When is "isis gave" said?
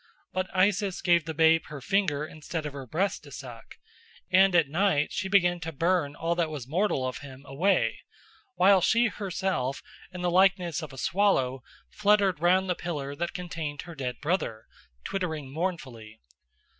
0.55-1.25